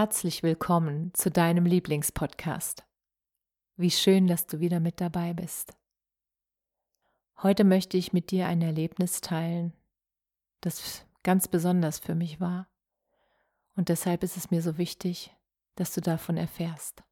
[0.00, 2.86] Herzlich willkommen zu deinem Lieblingspodcast.
[3.74, 5.76] Wie schön, dass du wieder mit dabei bist.
[7.42, 9.72] Heute möchte ich mit dir ein Erlebnis teilen,
[10.60, 12.68] das ganz besonders für mich war.
[13.74, 15.34] Und deshalb ist es mir so wichtig,
[15.74, 17.02] dass du davon erfährst.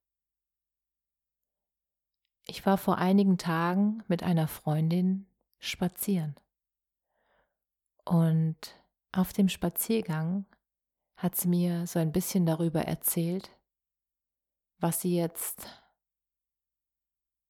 [2.47, 5.27] Ich war vor einigen Tagen mit einer Freundin
[5.59, 6.37] spazieren.
[8.05, 10.47] Und auf dem Spaziergang
[11.17, 13.51] hat sie mir so ein bisschen darüber erzählt,
[14.79, 15.67] was sie jetzt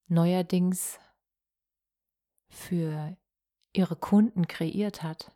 [0.07, 0.99] neuerdings
[2.49, 3.17] für
[3.73, 5.35] ihre Kunden kreiert hat.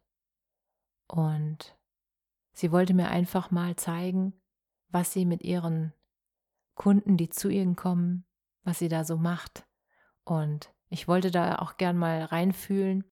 [1.08, 1.78] Und
[2.54, 4.34] sie wollte mir einfach mal zeigen,
[4.88, 5.94] was sie mit ihren
[6.76, 8.26] Kunden, die zu ihr kommen,
[8.64, 9.68] was sie da so macht.
[10.24, 13.04] Und ich wollte da auch gern mal reinfühlen,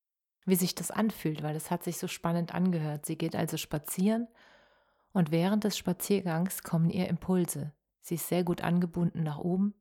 [0.46, 3.06] wie sich das anfühlt, weil das hat sich so spannend angehört.
[3.06, 4.30] Sie geht also spazieren
[5.14, 7.74] und während des Spaziergangs kommen ihr Impulse.
[8.02, 9.74] Sie ist sehr gut angebunden nach oben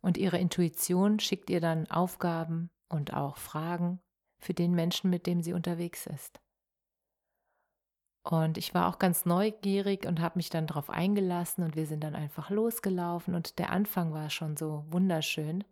[0.00, 4.00] und ihre Intuition schickt ihr dann Aufgaben und auch Fragen
[4.38, 6.40] für den Menschen, mit dem sie unterwegs ist.
[8.22, 12.04] Und ich war auch ganz neugierig und habe mich dann darauf eingelassen und wir sind
[12.04, 15.64] dann einfach losgelaufen und der Anfang war schon so wunderschön.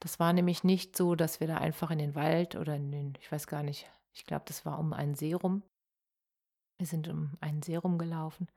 [0.00, 3.14] Das war nämlich nicht so, dass wir da einfach in den Wald oder in den,
[3.20, 5.62] ich weiß gar nicht, ich glaube, das war um einen See rum.
[6.80, 8.50] Wir sind um einen See rumgelaufen,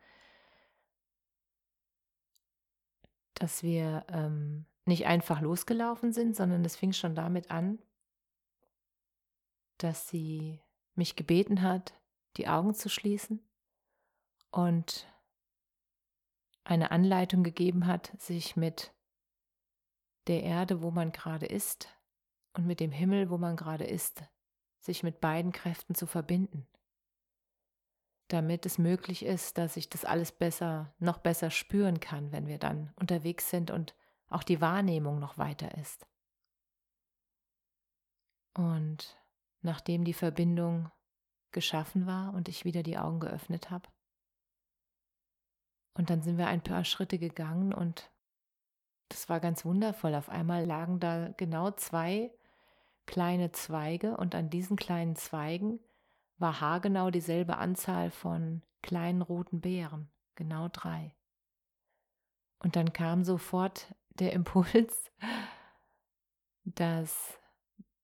[3.34, 7.80] dass wir ähm, nicht einfach losgelaufen sind, sondern es fing schon damit an,
[9.78, 10.62] dass sie
[10.96, 12.00] mich gebeten hat,
[12.38, 13.46] die Augen zu schließen
[14.50, 15.06] und
[16.64, 18.94] eine Anleitung gegeben hat, sich mit
[20.28, 21.90] der Erde, wo man gerade ist,
[22.54, 24.24] und mit dem Himmel, wo man gerade ist,
[24.80, 26.70] sich mit beiden Kräften zu verbinden,
[28.34, 32.58] damit es möglich ist, dass ich das alles besser, noch besser spüren kann, wenn wir
[32.58, 33.96] dann unterwegs sind und
[34.28, 36.08] auch die Wahrnehmung noch weiter ist.
[38.56, 39.18] Und
[39.62, 40.92] nachdem die Verbindung
[41.52, 43.88] geschaffen war und ich wieder die Augen geöffnet habe,
[45.96, 48.12] und dann sind wir ein paar Schritte gegangen und
[49.10, 50.16] das war ganz wundervoll.
[50.16, 52.32] Auf einmal lagen da genau zwei
[53.06, 55.80] kleine Zweige und an diesen kleinen Zweigen
[56.44, 61.16] war haargenau dieselbe Anzahl von kleinen roten Beeren, genau drei.
[62.60, 65.10] Und dann kam sofort der Impuls,
[66.66, 67.40] dass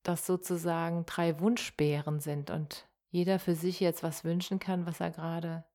[0.03, 5.11] das sozusagen drei Wunschbären sind und jeder für sich jetzt was wünschen kann, was er
[5.11, 5.65] gerade,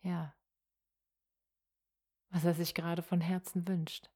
[0.00, 0.34] ja,
[2.30, 4.10] was er sich gerade von Herzen wünscht.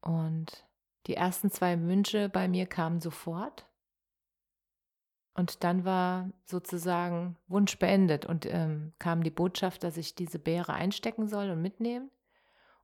[0.00, 0.66] Und
[1.06, 3.66] die ersten zwei Wünsche bei mir kamen sofort.
[5.34, 10.72] Und dann war sozusagen Wunsch beendet und ähm, kam die Botschaft, dass ich diese Beere
[10.72, 12.10] einstecken soll und mitnehmen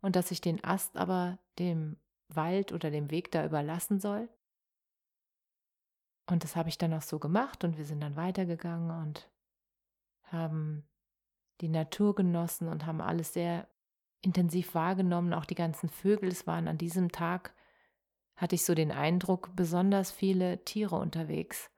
[0.00, 1.96] und dass ich den Ast aber dem
[2.28, 4.28] Wald oder dem Weg da überlassen soll.
[6.26, 9.28] Und das habe ich dann auch so gemacht und wir sind dann weitergegangen und
[10.24, 10.84] haben
[11.60, 13.68] die Natur genossen und haben alles sehr
[14.22, 16.30] intensiv wahrgenommen, auch die ganzen Vögel.
[16.30, 17.54] Es waren an diesem Tag,
[18.36, 21.69] hatte ich so den Eindruck, besonders viele Tiere unterwegs.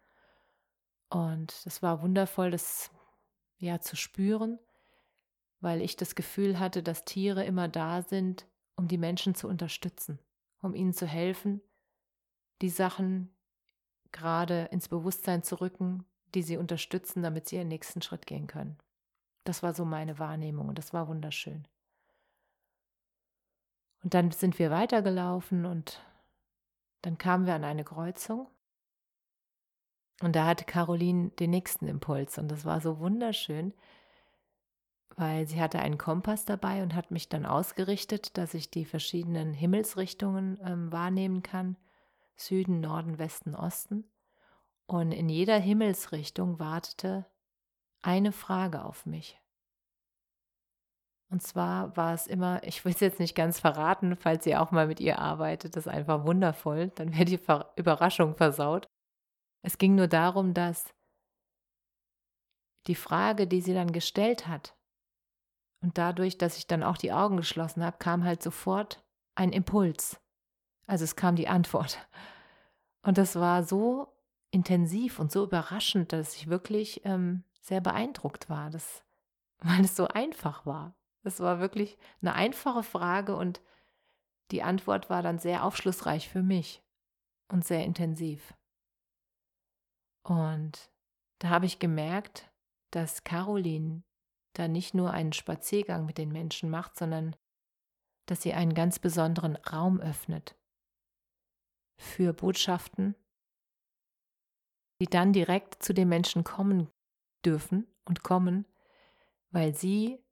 [1.12, 2.90] Und das war wundervoll, das
[3.58, 4.58] ja zu spüren
[5.62, 10.18] weil ich das Gefühl hatte, dass Tiere immer da sind, um die Menschen zu unterstützen,
[10.60, 11.62] um ihnen zu helfen,
[12.60, 13.30] die Sachen
[14.10, 16.04] gerade ins Bewusstsein zu rücken,
[16.34, 18.76] die sie unterstützen, damit sie ihren nächsten Schritt gehen können.
[19.44, 21.66] Das war so meine Wahrnehmung und das war wunderschön.
[24.02, 26.04] Und dann sind wir weitergelaufen und
[27.02, 28.48] dann kamen wir an eine Kreuzung.
[30.22, 33.74] Und da hatte Caroline den nächsten Impuls und das war so wunderschön,
[35.16, 39.52] weil sie hatte einen Kompass dabei und hat mich dann ausgerichtet, dass ich die verschiedenen
[39.52, 41.76] Himmelsrichtungen ähm, wahrnehmen kann.
[42.36, 44.04] Süden, Norden, Westen, Osten.
[44.86, 47.26] Und in jeder Himmelsrichtung wartete
[48.00, 49.40] eine Frage auf mich.
[51.30, 54.70] Und zwar war es immer, ich will es jetzt nicht ganz verraten, falls ihr auch
[54.70, 58.86] mal mit ihr arbeitet, das ist einfach wundervoll, dann wäre die Ver Überraschung versaut.
[59.62, 60.92] Es ging nur darum, dass
[62.86, 64.76] die Frage, die sie dann gestellt hat,
[65.82, 69.04] und dadurch, dass ich dann auch die Augen geschlossen habe, kam halt sofort
[69.34, 70.20] ein Impuls.
[70.86, 71.98] Also es kam die Antwort.
[73.02, 74.12] Und das war so
[74.52, 79.02] intensiv und so überraschend, dass ich wirklich ähm, sehr beeindruckt war, dass,
[79.58, 80.94] weil es so einfach war.
[81.24, 83.60] Es war wirklich eine einfache Frage und
[84.50, 86.82] die Antwort war dann sehr aufschlussreich für mich
[87.48, 88.54] und sehr intensiv.
[90.22, 90.90] Und
[91.38, 92.50] da habe ich gemerkt,
[92.90, 94.04] dass Caroline
[94.52, 97.34] da nicht nur einen Spaziergang mit den Menschen macht, sondern
[98.26, 100.56] dass sie einen ganz besonderen Raum öffnet
[101.96, 103.14] für Botschaften,
[105.00, 106.88] die dann direkt zu den Menschen kommen
[107.44, 108.66] dürfen und kommen,
[109.50, 110.22] weil sie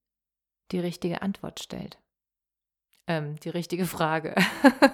[0.70, 1.98] die richtige Antwort stellt.
[3.06, 4.34] Ähm, die richtige Frage.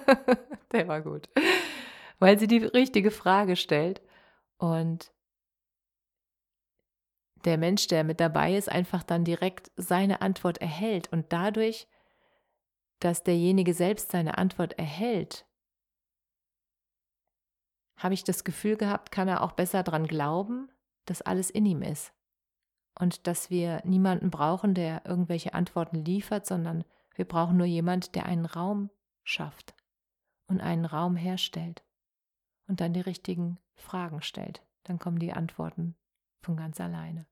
[0.71, 1.29] Der war gut.
[2.17, 4.01] Weil sie die richtige Frage stellt
[4.57, 5.13] und
[7.45, 11.87] der Mensch, der mit dabei ist, einfach dann direkt seine Antwort erhält und dadurch,
[12.99, 15.45] dass derjenige selbst seine Antwort erhält,
[17.97, 20.69] habe ich das Gefühl gehabt, kann er auch besser daran glauben,
[21.05, 22.13] dass alles in ihm ist.
[22.99, 26.83] Und dass wir niemanden brauchen, der irgendwelche Antworten liefert, sondern
[27.15, 28.89] wir brauchen nur jemand, der einen Raum
[29.23, 29.75] schafft
[30.47, 31.83] und einen Raum herstellt
[32.67, 34.61] und dann die richtigen Fragen stellt.
[34.83, 35.95] Dann kommen die Antworten
[36.41, 37.25] von ganz alleine.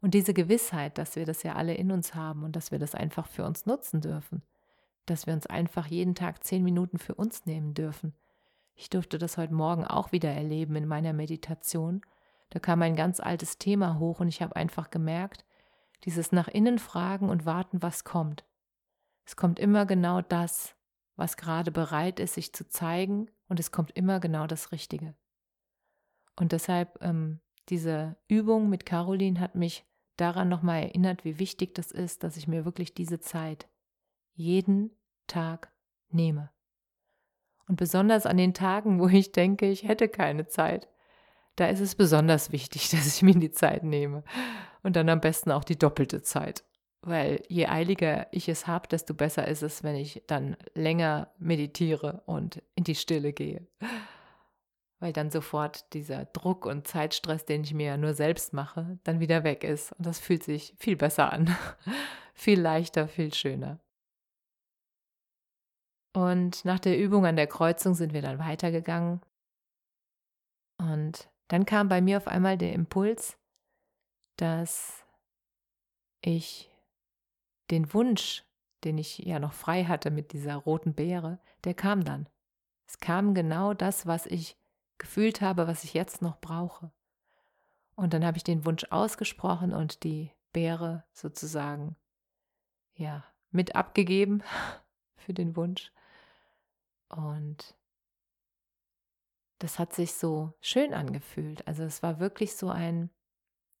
[0.00, 2.94] Und diese Gewissheit, dass wir das ja alle in uns haben und dass wir das
[2.94, 4.42] einfach für uns nutzen dürfen,
[5.06, 8.14] dass wir uns einfach jeden Tag zehn Minuten für uns nehmen dürfen,
[8.78, 12.02] ich durfte das heute Morgen auch wieder erleben in meiner Meditation.
[12.50, 15.46] Da kam ein ganz altes Thema hoch und ich habe einfach gemerkt,
[16.04, 18.44] dieses nach innen fragen und warten, was kommt.
[19.24, 20.76] Es kommt immer genau das,
[21.16, 25.14] was gerade bereit ist, sich zu zeigen und es kommt immer genau das Richtige.
[26.36, 29.84] Und deshalb ähm, diese Übung mit Caroline hat mich
[30.16, 33.68] daran nochmal erinnert, wie wichtig das ist, dass ich mir wirklich diese Zeit
[34.34, 34.90] jeden
[35.26, 35.72] Tag
[36.08, 36.50] nehme.
[37.68, 40.88] Und besonders an den Tagen, wo ich denke, ich hätte keine Zeit,
[41.56, 44.22] da ist es besonders wichtig, dass ich mir die Zeit nehme.
[44.82, 46.64] Und dann am besten auch die doppelte Zeit.
[47.06, 52.22] Weil je eiliger ich es habe, desto besser ist es, wenn ich dann länger meditiere
[52.26, 53.64] und in die Stille gehe.
[54.98, 59.20] Weil dann sofort dieser Druck und Zeitstress, den ich mir ja nur selbst mache, dann
[59.20, 59.92] wieder weg ist.
[59.92, 61.56] Und das fühlt sich viel besser an.
[62.34, 63.78] viel leichter, viel schöner.
[66.12, 69.20] Und nach der Übung an der Kreuzung sind wir dann weitergegangen.
[70.78, 73.38] Und dann kam bei mir auf einmal der Impuls,
[74.38, 75.04] dass
[76.20, 76.72] ich
[77.70, 78.44] den Wunsch,
[78.84, 82.28] den ich ja noch frei hatte mit dieser roten Beere, der kam dann.
[82.86, 84.56] Es kam genau das, was ich
[84.98, 86.92] gefühlt habe, was ich jetzt noch brauche.
[87.96, 91.96] Und dann habe ich den Wunsch ausgesprochen und die Beere sozusagen
[92.94, 94.42] ja mit abgegeben
[95.16, 95.92] für den Wunsch.
[97.08, 97.76] Und
[99.58, 101.66] das hat sich so schön angefühlt.
[101.66, 103.10] Also es war wirklich so ein,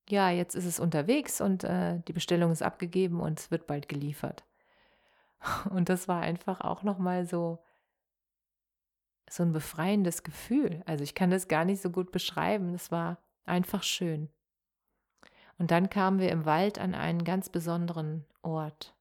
[0.08, 3.88] ja, jetzt ist es unterwegs und äh, die Bestellung ist abgegeben und es wird bald
[3.88, 4.44] geliefert.
[5.70, 7.62] Und das war einfach auch nochmal so,
[9.28, 10.82] so ein befreiendes Gefühl.
[10.86, 12.74] Also ich kann das gar nicht so gut beschreiben.
[12.74, 14.30] Es war einfach schön.
[15.58, 18.94] Und dann kamen wir im Wald an einen ganz besonderen Ort.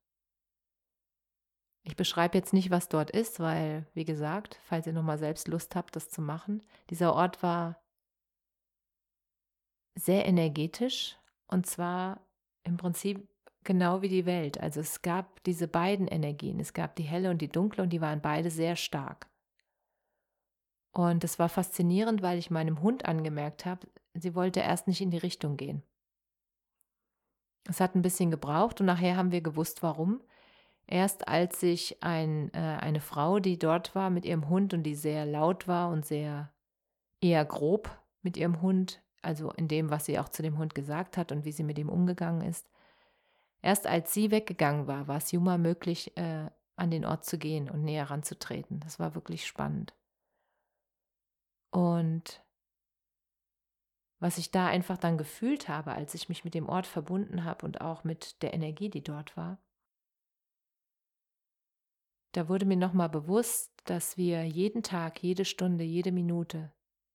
[1.84, 5.75] Ich beschreibe jetzt nicht, was dort ist, weil, wie gesagt, falls ihr nochmal selbst Lust
[5.75, 7.79] habt, das zu machen, dieser Ort war
[9.96, 12.22] sehr energetisch und zwar
[12.64, 13.28] im Prinzip
[13.64, 14.60] genau wie die Welt.
[14.60, 18.02] Also es gab diese beiden Energien, es gab die helle und die dunkle und die
[18.02, 19.28] waren beide sehr stark.
[20.92, 25.12] Und es war faszinierend, weil ich meinem Hund angemerkt habe, sie wollte erst nicht in
[25.12, 25.84] die Richtung gehen.
[27.68, 30.22] Es hat ein bisschen gebraucht und nachher haben wir gewusst, warum.
[30.88, 34.96] Erst als sich ein, äh, eine Frau, die dort war mit ihrem Hund und die
[34.96, 36.54] sehr laut war und sehr
[37.22, 37.90] eher grob
[38.22, 41.46] mit ihrem Hund, also in dem, was sie auch zu dem Hund gesagt hat und
[41.46, 42.70] wie sie mit ihm umgegangen ist,
[43.62, 47.70] erst als sie weggegangen war, war es Juma möglich, äh, an den Ort zu gehen
[47.70, 48.79] und näher ranzutreten.
[48.82, 49.94] Das war wirklich spannend.
[51.72, 52.44] Und
[54.20, 57.65] was ich da einfach dann gefühlt habe, als ich mich mit dem Ort verbunden habe
[57.65, 59.58] und auch mit der Energie, die dort war,
[62.32, 66.74] da wurde mir nochmal bewusst, dass wir jeden Tag, jede Stunde, jede Minute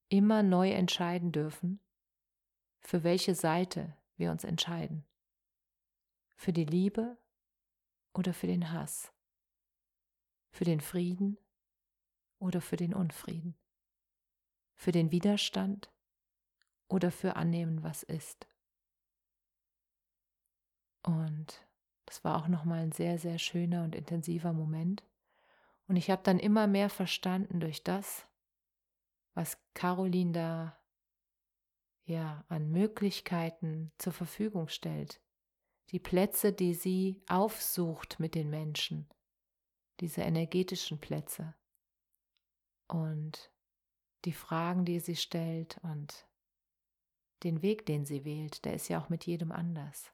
[0.09, 1.81] immer neu entscheiden dürfen,
[2.81, 5.05] für welche Seite wir uns entscheiden.
[6.35, 7.19] Für die Liebe
[8.15, 9.13] oder für den Hass,
[10.51, 11.39] für den Frieden
[12.39, 13.55] oder für den Unfrieden,
[14.75, 15.91] für den Widerstand
[16.89, 18.47] oder für annehmen, was ist.
[21.03, 21.67] Und
[22.07, 25.05] das war auch nochmal ein sehr, sehr schöner und intensiver Moment.
[25.87, 28.27] Und ich habe dann immer mehr verstanden durch das,
[29.35, 30.80] was Caroline da
[32.11, 35.21] ja an Möglichkeiten zur Verfügung stellt.
[35.90, 39.09] Die Plätze, die sie aufsucht mit den Menschen,
[40.00, 41.55] diese energetischen Plätze.
[42.87, 43.50] Und
[44.25, 46.29] die Fragen, die sie stellt und
[47.43, 50.12] den Weg, den sie wählt, der ist ja auch mit jedem anders.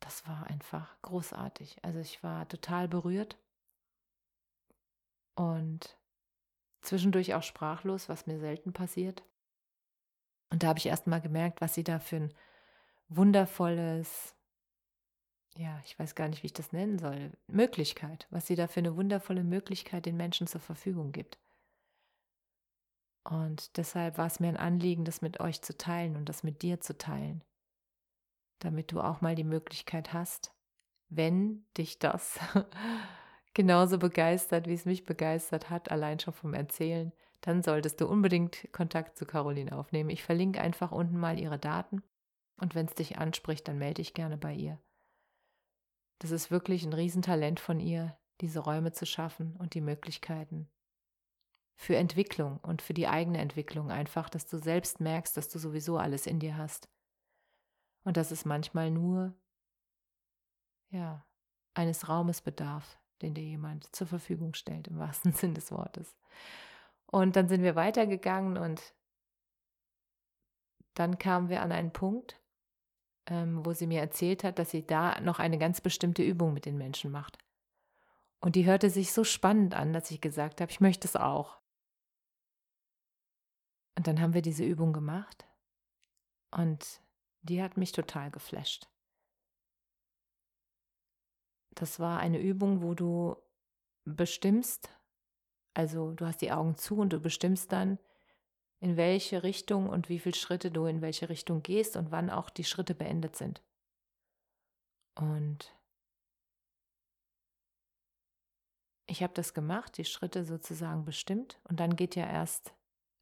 [0.00, 1.82] Das war einfach großartig.
[1.84, 3.38] Also ich war total berührt
[5.34, 5.98] und
[6.82, 9.24] zwischendurch auch sprachlos, was mir selten passiert.
[10.50, 12.34] Und da habe ich erst mal gemerkt, was sie da für ein
[13.08, 14.34] wundervolles,
[15.56, 18.80] ja, ich weiß gar nicht, wie ich das nennen soll, Möglichkeit, was sie da für
[18.80, 21.38] eine wundervolle Möglichkeit den Menschen zur Verfügung gibt.
[23.24, 26.62] Und deshalb war es mir ein Anliegen, das mit euch zu teilen und das mit
[26.62, 27.42] dir zu teilen,
[28.58, 30.54] damit du auch mal die Möglichkeit hast,
[31.08, 32.38] wenn dich das
[33.54, 37.12] genauso begeistert, wie es mich begeistert hat, allein schon vom Erzählen,
[37.44, 40.08] dann solltest du unbedingt Kontakt zu Caroline aufnehmen.
[40.08, 42.02] Ich verlinke einfach unten mal ihre Daten
[42.56, 44.80] und wenn es dich anspricht, dann melde dich gerne bei ihr.
[46.20, 50.70] Das ist wirklich ein Riesentalent von ihr, diese Räume zu schaffen und die Möglichkeiten
[51.76, 55.98] für Entwicklung und für die eigene Entwicklung einfach, dass du selbst merkst, dass du sowieso
[55.98, 56.88] alles in dir hast.
[58.04, 59.34] Und dass es manchmal nur,
[60.90, 61.26] ja,
[61.74, 66.16] eines Raumes bedarf, den dir jemand zur Verfügung stellt, im wahrsten Sinn des Wortes.
[67.14, 68.92] Und dann sind wir weitergegangen und
[70.94, 72.42] dann kamen wir an einen Punkt,
[73.26, 76.66] ähm, wo sie mir erzählt hat, dass sie da noch eine ganz bestimmte Übung mit
[76.66, 77.38] den Menschen macht.
[78.40, 81.60] Und die hörte sich so spannend an, dass ich gesagt habe, ich möchte es auch.
[83.96, 85.46] Und dann haben wir diese Übung gemacht
[86.50, 87.00] und
[87.42, 88.88] die hat mich total geflasht.
[91.76, 93.36] Das war eine Übung, wo du
[94.04, 94.90] bestimmst,
[95.74, 97.98] also du hast die Augen zu und du bestimmst dann,
[98.80, 102.50] in welche Richtung und wie viele Schritte du in welche Richtung gehst und wann auch
[102.50, 103.62] die Schritte beendet sind.
[105.14, 105.74] Und
[109.06, 112.74] ich habe das gemacht, die Schritte sozusagen bestimmt und dann geht ja erst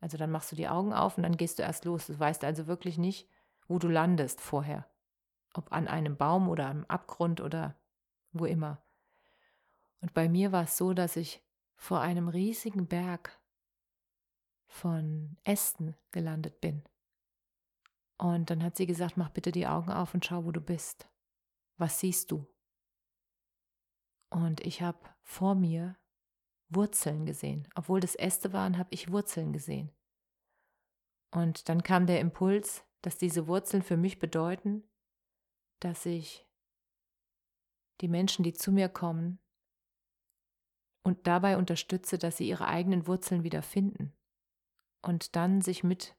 [0.02, 2.08] also dann machst du die Augen auf und dann gehst du erst los.
[2.08, 3.28] Du weißt also wirklich nicht,
[3.68, 4.84] wo du landest vorher.
[5.54, 7.76] Ob an einem Baum oder am Abgrund oder
[8.32, 8.82] wo immer.
[10.00, 11.40] Und bei mir war es so, dass ich
[11.82, 13.42] vor einem riesigen Berg
[14.68, 16.84] von Ästen gelandet bin.
[18.18, 21.10] Und dann hat sie gesagt, mach bitte die Augen auf und schau, wo du bist.
[21.78, 22.46] Was siehst du?
[24.30, 25.96] Und ich habe vor mir
[26.68, 27.66] Wurzeln gesehen.
[27.74, 29.90] Obwohl das Äste waren, habe ich Wurzeln gesehen.
[31.32, 34.88] Und dann kam der Impuls, dass diese Wurzeln für mich bedeuten,
[35.80, 36.46] dass ich
[38.00, 39.41] die Menschen, die zu mir kommen,
[41.02, 44.12] und dabei unterstütze, dass sie ihre eigenen Wurzeln wieder finden
[45.02, 46.16] und dann sich mit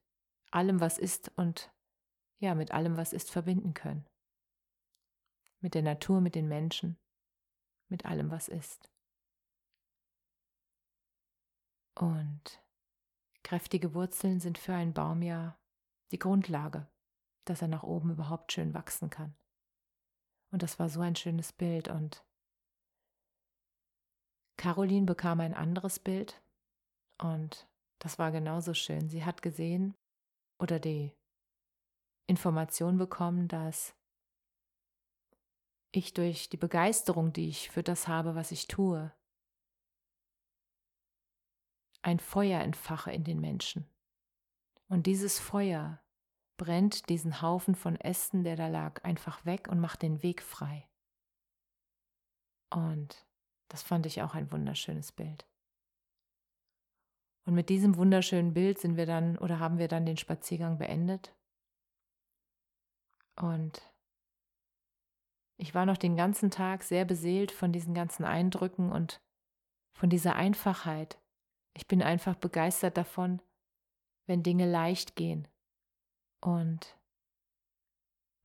[0.52, 1.72] allem, was ist und
[2.40, 4.06] ja, mit allem, was ist, verbinden können.
[5.62, 6.98] Mit der Natur, mit den Menschen,
[7.88, 8.92] mit allem, was ist.
[11.96, 12.62] Und
[13.44, 15.58] kräftige Wurzeln sind für einen Baum ja
[16.12, 16.88] die Grundlage,
[17.46, 19.36] dass er nach oben überhaupt schön wachsen kann.
[20.52, 21.88] Und das war so ein schönes Bild.
[21.88, 22.25] Und
[24.63, 26.41] Caroline bekam ein anderes Bild
[27.22, 27.67] und
[28.00, 29.10] das war genauso schön.
[29.10, 29.93] Sie hat gesehen
[30.58, 31.12] oder die
[32.27, 33.93] Information bekommen, dass
[35.91, 39.12] ich durch die Begeisterung, die ich für das habe, was ich tue,
[42.01, 43.86] ein Feuer entfache in den Menschen.
[44.88, 46.01] Und dieses Feuer
[46.55, 50.88] brennt diesen Haufen von Ästen, der da lag, einfach weg und macht den Weg frei.
[52.70, 53.27] Und
[53.74, 55.48] das fand ich auch ein wunderschönes Bild.
[57.44, 61.36] Und mit diesem wunderschönen Bild sind wir dann oder haben wir dann den Spaziergang beendet.
[63.36, 63.82] Und
[65.58, 69.24] ich war noch den ganzen Tag sehr beseelt von diesen ganzen Eindrücken und
[69.92, 71.20] von dieser Einfachheit,
[71.74, 73.42] ich bin einfach begeistert davon,
[74.27, 75.48] wenn Dinge leicht gehen.
[76.42, 76.96] Und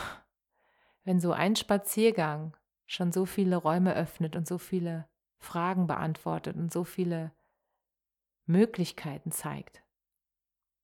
[1.04, 2.54] wenn so ein Spaziergang
[2.86, 7.32] schon so viele Räume öffnet und so viele Fragen beantwortet und so viele
[8.46, 9.82] Möglichkeiten zeigt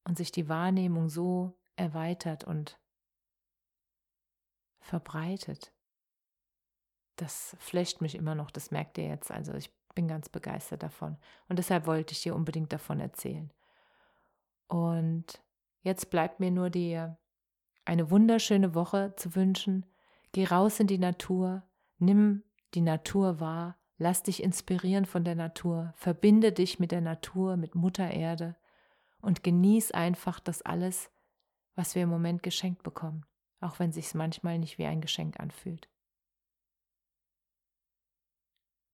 [0.05, 2.79] und sich die Wahrnehmung so erweitert und
[4.81, 5.73] verbreitet,
[7.17, 9.31] das flecht mich immer noch, das merkt ihr jetzt.
[9.31, 11.17] Also ich bin ganz begeistert davon.
[11.49, 13.53] Und deshalb wollte ich dir unbedingt davon erzählen.
[14.67, 15.43] Und
[15.83, 17.19] jetzt bleibt mir nur dir
[17.85, 19.87] eine wunderschöne Woche zu wünschen.
[20.33, 21.63] Geh raus in die Natur,
[22.03, 22.43] nimm
[22.75, 27.75] die Natur wahr, lass dich inspirieren von der Natur, verbinde dich mit der Natur, mit
[27.75, 28.57] Mutter Erde
[29.21, 31.11] und genieß einfach das alles,
[31.75, 33.25] was wir im Moment geschenkt bekommen,
[33.61, 35.89] auch wenn sich's manchmal nicht wie ein Geschenk anfühlt.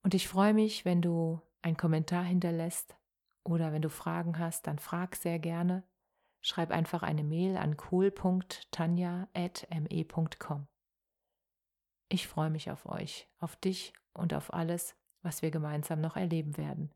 [0.03, 2.97] Und ich freue mich, wenn du einen Kommentar hinterlässt
[3.45, 5.83] oder wenn du Fragen hast, dann frag sehr gerne.
[6.41, 10.69] Schreib einfach eine Mail an cool.tanja.me.com.
[12.09, 16.57] Ich freue mich auf euch, auf dich und auf alles, was wir gemeinsam noch erleben
[16.57, 16.91] werden.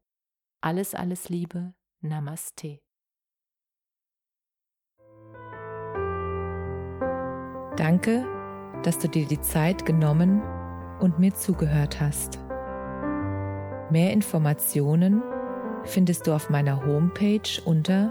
[0.60, 1.74] Alles, alles Liebe.
[2.00, 2.80] Namaste.
[7.76, 8.26] Danke,
[8.82, 10.42] dass du dir die Zeit genommen
[11.00, 12.38] und mir zugehört hast.
[13.90, 15.22] Mehr Informationen
[15.84, 18.10] findest du auf meiner Homepage unter